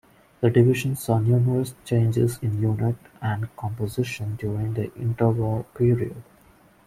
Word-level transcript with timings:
The 0.39 0.49
division 0.49 0.95
saw 0.95 1.19
numerous 1.19 1.75
changes 1.85 2.39
in 2.41 2.59
units 2.59 2.97
and 3.21 3.55
composition 3.55 4.35
during 4.35 4.73
the 4.73 4.87
interwar 4.97 5.63
period. 5.75 6.23